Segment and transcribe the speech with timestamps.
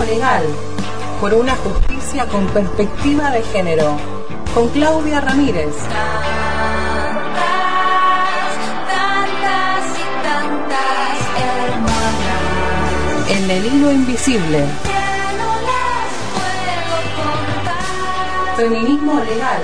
[0.00, 0.44] Feminismo legal.
[1.20, 3.96] Por una justicia con perspectiva de género.
[4.54, 5.74] Con Claudia Ramírez.
[8.88, 12.40] tantas y tantas hermanas
[13.30, 14.60] En el hilo invisible.
[15.38, 16.86] no las puedo
[17.16, 19.62] contar Feminismo legal.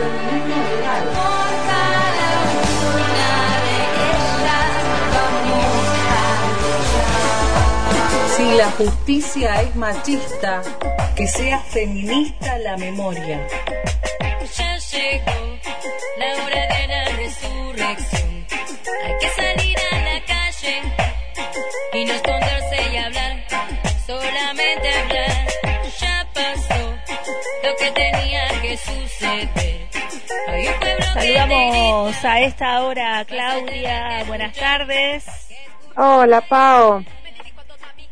[8.56, 10.62] La justicia es machista,
[11.15, 13.46] que sea feminista la memoria.
[14.56, 15.59] Ya llegó
[16.16, 18.46] la hora de la resurrección.
[19.05, 20.82] Hay que salir a la calle
[21.92, 23.45] y no esconderse y hablar,
[24.07, 25.46] solamente hablar.
[26.01, 26.95] Ya pasó
[27.63, 29.88] lo que tenía que suceder.
[30.48, 34.24] Hay un pueblo que Saludamos a esta hora Claudia.
[34.26, 35.24] Buenas tardes.
[35.95, 37.04] Hola, Pao.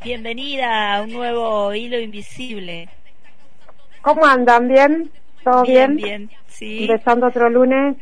[0.04, 2.90] Bienvenida a un nuevo hilo invisible.
[4.02, 4.68] ¿Cómo andan?
[4.68, 5.10] ¿Bien?
[5.42, 5.96] ¿Todo bien?
[5.96, 6.30] bien.
[6.46, 6.84] Sí.
[6.84, 7.96] Empezando otro lunes.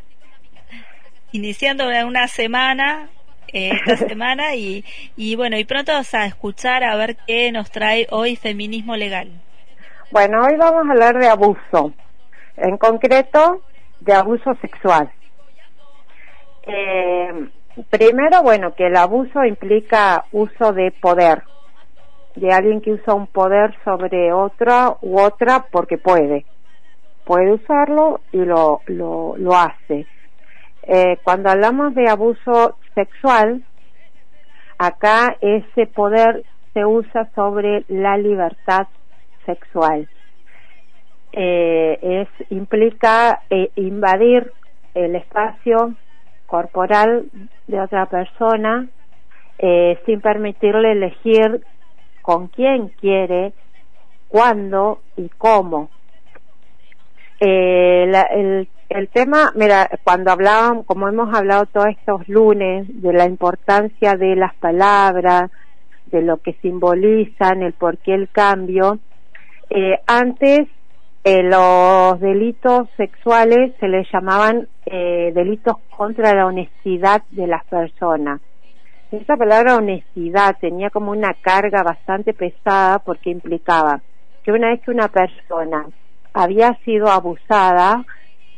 [1.30, 3.08] Iniciando una semana,
[3.52, 4.84] eh, esta semana, y,
[5.16, 9.30] y bueno, y pronto vamos a escuchar a ver qué nos trae hoy Feminismo Legal.
[10.10, 11.92] Bueno, hoy vamos a hablar de abuso.
[12.56, 13.62] En concreto,
[14.00, 15.08] de abuso sexual.
[16.64, 17.48] Eh,
[17.90, 21.44] primero, bueno, que el abuso implica uso de poder.
[22.34, 26.46] De alguien que usa un poder sobre otra u otra porque puede.
[27.24, 30.06] Puede usarlo y lo, lo, lo hace.
[30.82, 33.62] Eh, cuando hablamos de abuso sexual,
[34.78, 38.88] acá ese poder se usa sobre la libertad
[39.46, 40.08] sexual.
[41.32, 44.52] Eh, es implica eh, invadir
[44.94, 45.94] el espacio
[46.46, 47.24] corporal
[47.66, 48.86] de otra persona
[49.58, 51.64] eh, sin permitirle elegir
[52.22, 53.52] con quién quiere,
[54.28, 55.90] cuándo y cómo.
[57.40, 58.10] Eh,
[58.88, 64.36] el, tema, mira, cuando hablábamos, como hemos hablado todos estos lunes, de la importancia de
[64.36, 65.50] las palabras,
[66.06, 68.98] de lo que simbolizan, el por qué el cambio,
[69.70, 70.68] eh, antes
[71.24, 78.40] eh, los delitos sexuales se les llamaban eh, delitos contra la honestidad de las personas.
[79.12, 84.00] Esa palabra honestidad tenía como una carga bastante pesada porque implicaba
[84.42, 85.86] que una vez que una persona
[86.32, 88.06] había sido abusada,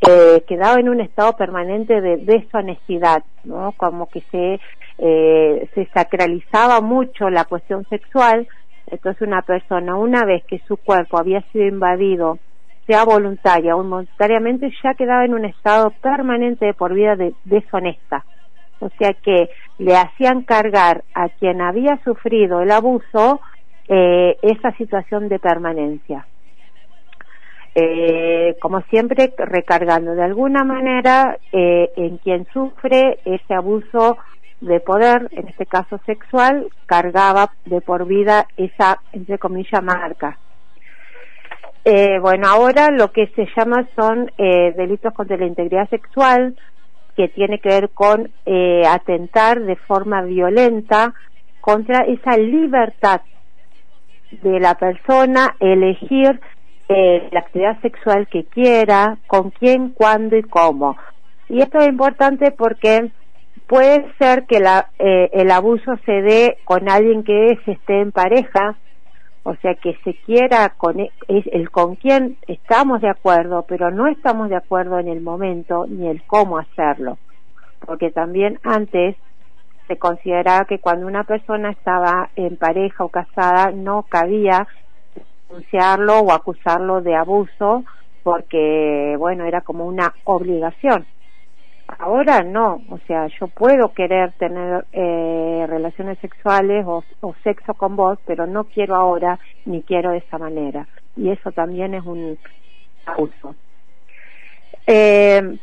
[0.00, 3.72] eh, quedaba en un estado permanente de deshonestidad, ¿no?
[3.72, 4.60] Como que se,
[4.98, 8.46] eh, se sacralizaba mucho la cuestión sexual,
[8.86, 12.38] entonces una persona, una vez que su cuerpo había sido invadido,
[12.86, 18.24] sea voluntaria o involuntariamente, ya quedaba en un estado permanente de por vida de deshonesta.
[18.84, 23.40] O sea que le hacían cargar a quien había sufrido el abuso
[23.88, 26.26] eh, esa situación de permanencia.
[27.74, 34.18] Eh, como siempre, recargando de alguna manera eh, en quien sufre ese abuso
[34.60, 40.38] de poder, en este caso sexual, cargaba de por vida esa, entre comillas, marca.
[41.86, 46.54] Eh, bueno, ahora lo que se llama son eh, delitos contra la integridad sexual,
[47.16, 51.14] que tiene que ver con eh, atentar de forma violenta
[51.60, 53.22] contra esa libertad
[54.42, 56.40] de la persona elegir
[56.88, 60.96] eh, la actividad sexual que quiera, con quién, cuándo y cómo.
[61.48, 63.10] Y esto es importante porque
[63.66, 68.12] puede ser que la, eh, el abuso se dé con alguien que se esté en
[68.12, 68.76] pareja,
[69.44, 74.06] o sea que se quiera con e- el con quién estamos de acuerdo, pero no
[74.08, 77.18] estamos de acuerdo en el momento ni el cómo hacerlo,
[77.86, 79.16] porque también antes
[79.86, 84.66] se consideraba que cuando una persona estaba en pareja o casada no cabía
[85.48, 87.84] denunciarlo o acusarlo de abuso
[88.22, 91.06] porque bueno era como una obligación
[91.86, 97.04] ahora no o sea yo puedo querer tener eh, relaciones sexuales o,
[97.42, 100.86] sexo con vos pero no quiero ahora ni quiero de esa manera
[101.16, 102.38] y eso también es un
[103.06, 103.54] abuso
[104.86, 105.58] eh,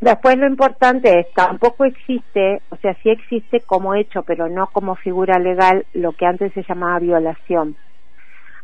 [0.00, 4.96] Después lo importante es, tampoco existe, o sea, sí existe como hecho, pero no como
[4.96, 7.76] figura legal, lo que antes se llamaba violación.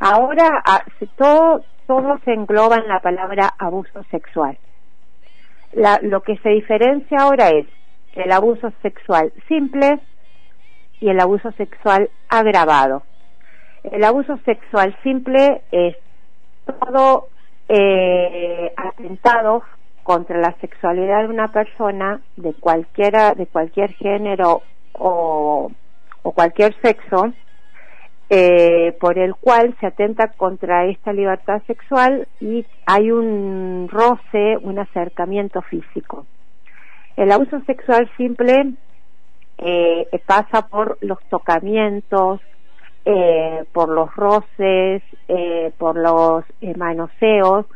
[0.00, 0.82] Ahora ah,
[1.16, 4.58] todo, todo se engloba en la palabra abuso sexual.
[5.72, 7.66] La- lo que se diferencia ahora es
[8.14, 10.00] el abuso sexual simple
[11.00, 13.02] y el abuso sexual agravado.
[13.84, 15.96] El abuso sexual simple es
[16.66, 17.28] todo
[17.68, 19.62] eh, atentado
[20.02, 24.62] contra la sexualidad de una persona de cualquiera de cualquier género
[24.92, 25.70] o,
[26.22, 27.32] o cualquier sexo
[28.32, 34.78] eh, por el cual se atenta contra esta libertad sexual y hay un roce, un
[34.78, 36.26] acercamiento físico.
[37.16, 38.74] El abuso sexual simple
[39.58, 42.40] eh, pasa por los tocamientos,
[43.04, 47.66] eh, por los roces, eh, por los eh, manoseos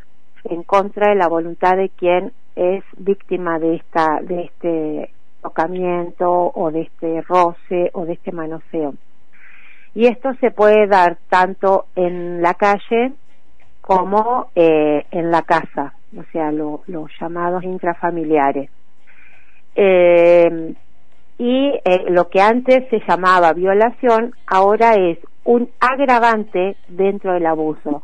[0.45, 5.09] en contra de la voluntad de quien es víctima de esta de este
[5.41, 8.93] tocamiento o de este roce o de este manoseo.
[9.95, 13.13] Y esto se puede dar tanto en la calle
[13.81, 18.69] como eh, en la casa, o sea, los llamados intrafamiliares.
[19.75, 20.75] Eh,
[21.37, 28.03] y eh, lo que antes se llamaba violación ahora es un agravante dentro del abuso,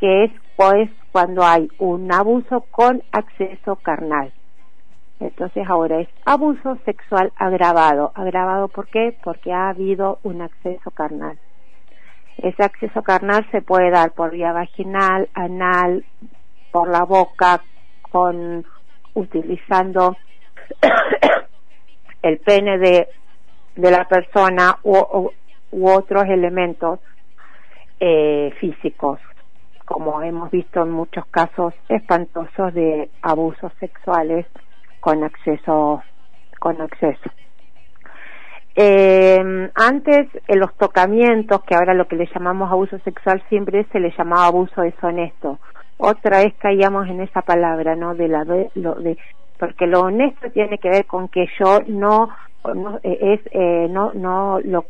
[0.00, 4.32] que es pues cuando hay un abuso con acceso carnal.
[5.24, 8.12] Entonces ahora es abuso sexual agravado.
[8.14, 9.16] ¿Agravado por qué?
[9.24, 11.38] Porque ha habido un acceso carnal.
[12.36, 16.04] Ese acceso carnal se puede dar por vía vaginal, anal,
[16.70, 17.62] por la boca,
[18.02, 18.66] con
[19.14, 20.14] utilizando
[22.22, 23.08] el pene de,
[23.76, 25.30] de la persona u,
[25.70, 27.00] otros elementos
[27.98, 29.20] eh, físicos,
[29.86, 34.46] como hemos visto en muchos casos espantosos de abusos sexuales
[35.04, 36.02] con acceso
[36.58, 37.30] con acceso.
[38.74, 44.00] Eh, antes, en los tocamientos, que ahora lo que le llamamos abuso sexual siempre se
[44.00, 45.58] le llamaba abuso deshonesto.
[45.98, 48.14] Otra vez caíamos en esa palabra, ¿no?
[48.14, 49.18] De la de, lo, de
[49.58, 52.30] porque lo honesto tiene que ver con que yo no,
[52.74, 54.86] no es eh, no no lo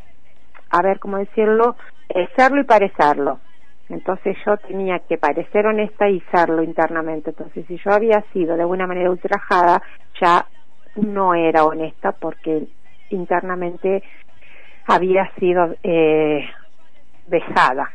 [0.70, 1.74] a ver cómo decirlo
[2.08, 3.40] eh, serlo y parecerlo
[3.88, 7.30] entonces yo tenía que parecer honesta y serlo internamente.
[7.30, 9.82] Entonces si yo había sido de alguna manera ultrajada
[10.20, 10.46] ya
[10.96, 12.66] no era honesta porque
[13.10, 14.02] internamente
[14.86, 16.44] había sido eh,
[17.26, 17.92] besada.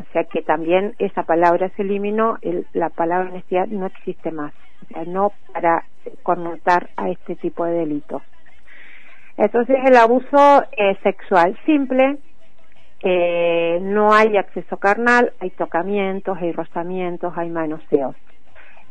[0.00, 4.52] O sea que también esa palabra se eliminó, el, la palabra honestidad no existe más,
[4.84, 5.84] o sea, no para
[6.22, 8.22] connotar a este tipo de delitos.
[9.36, 12.18] Entonces el abuso eh, sexual simple,
[13.02, 18.16] eh, no hay acceso carnal, hay tocamientos, hay rozamientos, hay manoseos.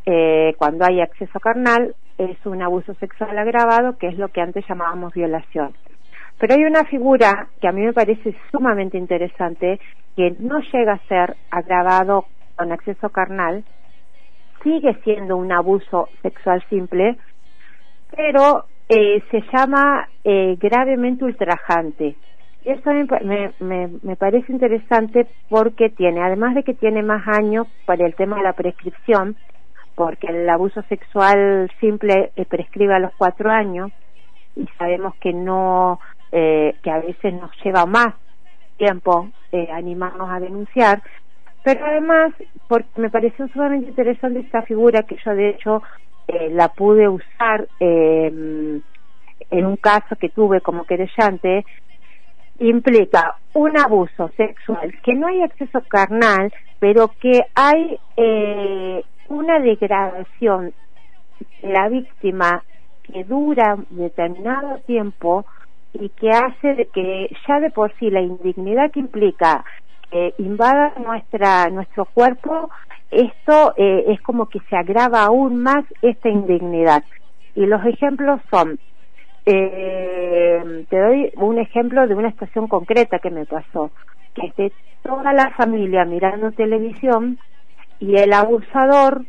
[0.06, 4.66] Eh, cuando hay acceso carnal es un abuso sexual agravado, que es lo que antes
[4.68, 5.74] llamábamos violación.
[6.40, 9.80] Pero hay una figura que a mí me parece sumamente interesante,
[10.16, 12.26] que no llega a ser agravado
[12.56, 13.64] con acceso carnal,
[14.64, 17.18] sigue siendo un abuso sexual simple,
[18.16, 22.16] pero eh, se llama eh, gravemente ultrajante.
[22.68, 27.66] Y eso me, me, me, parece interesante porque tiene, además de que tiene más años
[27.86, 29.38] para el tema de la prescripción,
[29.96, 33.90] porque el abuso sexual simple eh, prescribe a los cuatro años
[34.58, 36.02] y sabemos que no,
[36.34, 38.16] eh, que a veces nos lleva más
[38.76, 41.02] tiempo eh, animarnos a denunciar,
[41.64, 42.34] pero además
[42.68, 45.84] porque me pareció sumamente interesante esta figura que yo de hecho
[46.28, 48.82] eh, la pude usar eh,
[49.52, 51.64] en un caso que tuve como querellante,
[52.60, 60.74] implica un abuso sexual, que no hay acceso carnal, pero que hay eh, una degradación
[61.62, 62.64] de la víctima
[63.04, 65.46] que dura determinado tiempo
[65.94, 69.64] y que hace de que ya de por sí la indignidad que implica
[70.12, 72.70] que invada nuestra nuestro cuerpo
[73.12, 77.04] esto eh, es como que se agrava aún más esta indignidad.
[77.56, 78.80] Y los ejemplos son
[79.50, 83.92] eh, te doy un ejemplo de una situación concreta que me pasó
[84.34, 84.74] que esté
[85.04, 87.40] toda la familia mirando televisión
[88.00, 89.24] y el abusador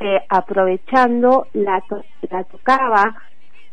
[0.00, 1.82] eh, aprovechando la,
[2.30, 3.16] la tocaba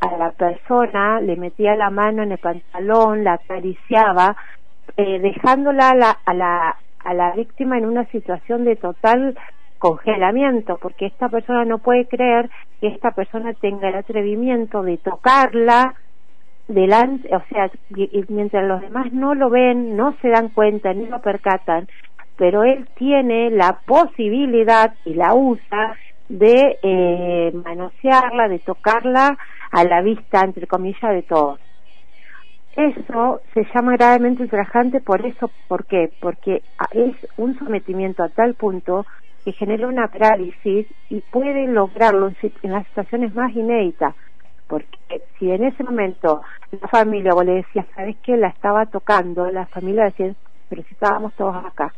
[0.01, 4.35] a la persona, le metía la mano en el pantalón, la acariciaba,
[4.97, 9.37] eh, dejándola a la, a, la, a la víctima en una situación de total
[9.77, 12.49] congelamiento, porque esta persona no puede creer
[12.81, 15.95] que esta persona tenga el atrevimiento de tocarla
[16.67, 17.71] delante, o sea,
[18.27, 21.87] mientras los demás no lo ven, no se dan cuenta ni lo percatan,
[22.35, 25.95] pero él tiene la posibilidad y la usa
[26.29, 29.37] de eh, manosearla, de tocarla
[29.71, 31.59] a la vista, entre comillas, de todos.
[32.75, 36.11] Eso se llama gravemente ultrajante por eso, ¿por qué?
[36.19, 39.05] Porque es un sometimiento a tal punto
[39.47, 44.13] que genera una parálisis y puede lograrlo en las situaciones más inéditas.
[44.67, 48.35] Porque si en ese momento la familia o le decía, ¿sabes qué?
[48.35, 50.35] La estaba tocando, la familia decía,
[50.67, 51.93] pero si estábamos todos acá.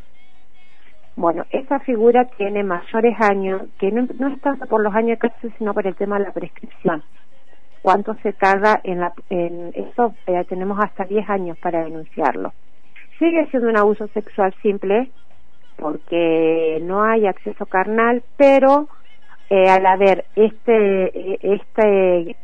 [1.16, 4.40] Bueno, esa figura tiene mayores años, que no, no es
[4.70, 7.02] por los años de cárcel, sino por el tema de la prescripción.
[7.82, 10.14] ¿Cuánto se tarda en, la, en eso?
[10.28, 12.54] Eh, tenemos hasta 10 años para denunciarlo.
[13.18, 15.10] sigue siendo un abuso sexual simple
[15.80, 18.88] porque no hay acceso carnal, pero
[19.50, 22.36] eh, al haber este este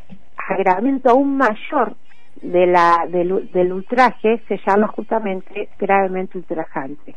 [0.48, 1.96] agravamiento aún mayor
[2.42, 7.15] de la del, del ultraje se llama justamente gravemente ultrajante.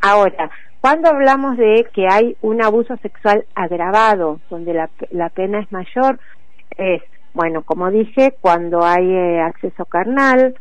[0.00, 0.50] Ahora,
[0.80, 6.20] cuando hablamos de que hay un abuso sexual agravado, donde la, la pena es mayor,
[6.76, 7.02] es,
[7.34, 10.54] bueno, como dije, cuando hay eh, acceso carnal,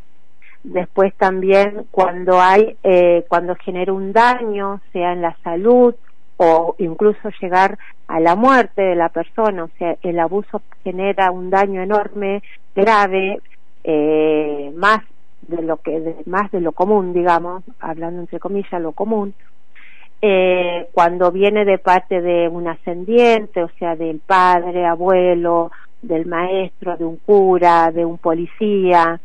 [0.67, 5.95] después también cuando hay, eh, cuando genera un daño, sea en la salud
[6.37, 11.49] o incluso llegar a la muerte de la persona, o sea, el abuso genera un
[11.49, 12.43] daño enorme,
[12.75, 13.39] grave,
[13.83, 14.99] eh, más
[15.47, 19.33] de lo que más de lo común, digamos, hablando entre comillas lo común,
[20.21, 25.71] eh, cuando viene de parte de un ascendiente, o sea, del padre, abuelo,
[26.01, 29.19] del maestro, de un cura, de un policía,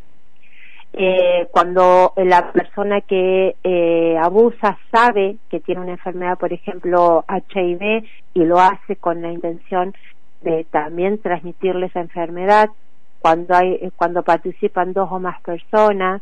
[0.95, 8.05] eh, cuando la persona que eh, abusa sabe que tiene una enfermedad, por ejemplo, HIV,
[8.35, 9.95] y lo hace con la intención
[10.43, 12.69] de también transmitirle esa enfermedad,
[13.21, 16.21] cuando hay, eh, cuando participan dos o más personas,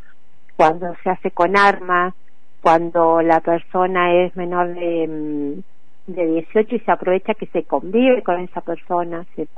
[0.57, 2.15] cuando se hace con armas,
[2.61, 8.23] cuando la persona es menor de, mm, de 18 y se aprovecha que se convive
[8.23, 9.49] con esa persona, se,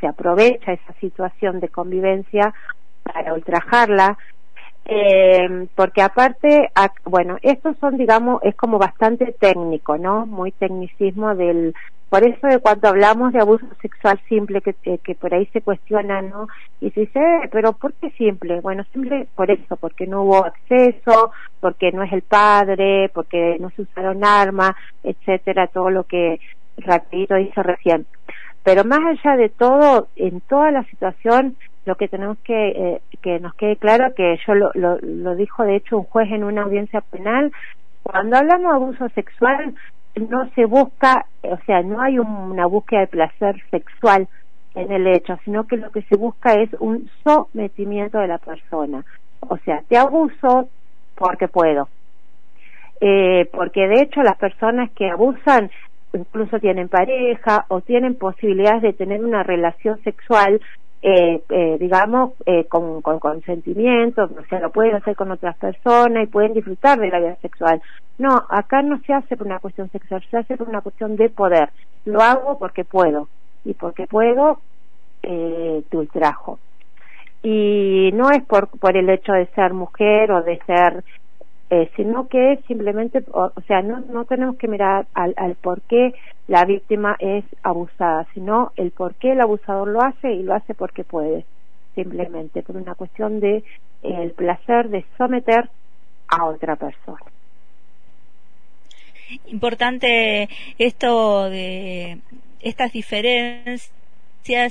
[0.00, 2.54] se aprovecha esa situación de convivencia
[3.02, 4.16] para ultrajarla,
[4.84, 6.70] eh, porque aparte,
[7.04, 10.26] bueno, estos son, digamos, es como bastante técnico, ¿no?
[10.26, 11.74] Muy tecnicismo del,
[12.12, 16.20] por eso de cuando hablamos de abuso sexual simple, que, que, por ahí se cuestiona,
[16.20, 16.46] ¿no?
[16.78, 18.60] Y se dice, eh, pero ¿por qué simple?
[18.60, 23.70] Bueno, simple por eso, porque no hubo acceso, porque no es el padre, porque no
[23.70, 24.72] se usaron armas,
[25.02, 26.38] etcétera, todo lo que
[26.76, 28.06] Rapidito dice recién.
[28.62, 33.40] Pero más allá de todo, en toda la situación, lo que tenemos que eh, que
[33.40, 36.62] nos quede claro que yo lo, lo, lo dijo de hecho un juez en una
[36.62, 37.52] audiencia penal
[38.02, 39.74] cuando hablamos de abuso sexual
[40.28, 44.28] no se busca o sea no hay una búsqueda de placer sexual
[44.74, 49.04] en el hecho sino que lo que se busca es un sometimiento de la persona.
[49.40, 50.68] O sea te abuso
[51.16, 51.88] porque puedo.
[53.00, 55.70] Eh, porque de hecho las personas que abusan
[56.14, 60.60] incluso tienen pareja o tienen posibilidades de tener una relación sexual
[61.02, 66.22] eh, eh, digamos, eh, con, con, consentimiento, o sea, lo pueden hacer con otras personas
[66.22, 67.82] y pueden disfrutar de la vida sexual.
[68.18, 71.28] No, acá no se hace por una cuestión sexual, se hace por una cuestión de
[71.28, 71.70] poder.
[72.04, 73.28] Lo hago porque puedo,
[73.64, 74.60] y porque puedo,
[75.22, 76.60] eh, te ultrajo.
[77.42, 81.02] Y no es por, por el hecho de ser mujer o de ser
[81.70, 86.14] eh, sino que simplemente, o, sea, no, no tenemos que mirar al, al por qué
[86.48, 90.74] la víctima es abusada, sino el por qué el abusador lo hace y lo hace
[90.74, 91.44] porque puede,
[91.94, 93.64] simplemente por una cuestión de
[94.02, 95.70] el placer de someter
[96.28, 97.20] a otra persona.
[99.46, 102.18] Importante esto de
[102.60, 103.90] estas diferencias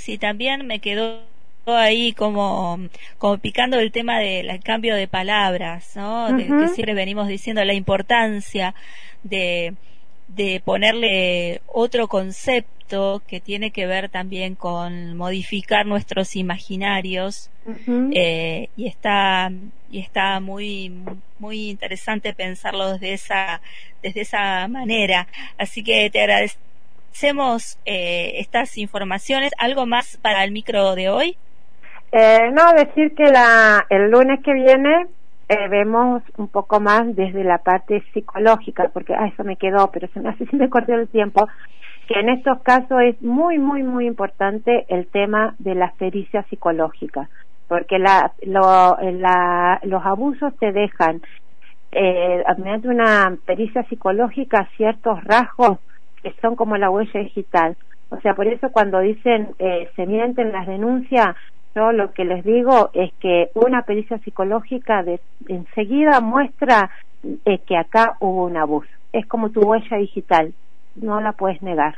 [0.08, 1.31] y también me quedó
[1.66, 2.80] ahí como,
[3.18, 6.36] como picando el tema del cambio de palabras, ¿no?
[6.38, 8.74] que siempre venimos diciendo la importancia
[9.24, 9.76] de,
[10.28, 17.50] de ponerle otro concepto que tiene que ver también con modificar nuestros imaginarios
[18.14, 19.52] eh, y está
[19.90, 20.92] y está muy
[21.40, 23.62] muy interesante pensarlo desde esa
[24.02, 25.28] desde esa manera.
[25.58, 29.52] Así que te agradecemos eh, estas informaciones.
[29.58, 31.38] Algo más para el micro de hoy
[32.12, 35.08] eh, no, decir que la, el lunes que viene
[35.48, 40.08] eh, vemos un poco más desde la parte psicológica, porque ah, eso me quedó, pero
[40.14, 41.48] se me hace me cortó el tiempo,
[42.08, 47.30] que en estos casos es muy, muy, muy importante el tema de la pericia psicológica,
[47.68, 51.22] porque la, lo, la, los abusos te dejan,
[51.92, 55.80] eh, mediante una pericia psicológica, ciertos rasgos
[56.24, 57.76] que son como la huella digital.
[58.10, 61.36] O sea, por eso cuando dicen eh, se mienten las denuncias,
[61.76, 66.92] yo lo que les digo es que una pericia psicológica de, enseguida muestra
[67.46, 68.90] eh, que acá hubo un abuso.
[69.14, 70.54] Es como tu huella digital,
[70.96, 71.96] no la puedes negar.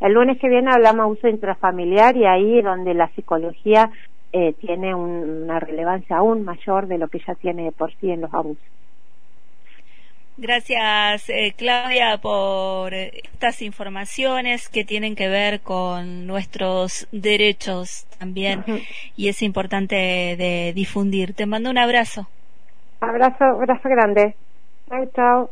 [0.00, 3.90] El lunes que viene hablamos de abuso intrafamiliar y ahí donde la psicología
[4.32, 8.32] eh, tiene una relevancia aún mayor de lo que ya tiene por sí en los
[8.32, 8.62] abusos.
[10.40, 18.64] Gracias, eh, Claudia, por estas informaciones que tienen que ver con nuestros derechos también
[19.16, 21.34] y es importante de difundir.
[21.34, 22.28] Te mando un abrazo.
[23.00, 24.36] Abrazo, abrazo grande.
[24.88, 25.50] Chao, chao.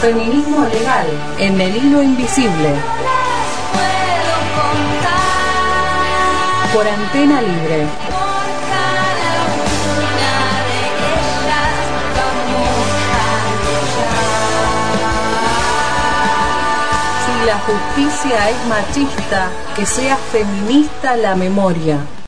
[0.00, 1.06] Feminismo legal
[1.38, 2.74] en el hilo invisible.
[6.74, 8.13] Por antena libre.
[17.46, 21.98] La justicia es machista, que sea feminista la memoria.